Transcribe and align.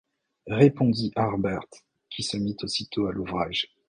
répondit 0.47 1.11
Harbert, 1.15 1.67
qui 2.09 2.23
se 2.23 2.35
mit 2.35 2.57
aussitôt 2.63 3.05
à 3.05 3.11
l’ouvrage 3.13 3.67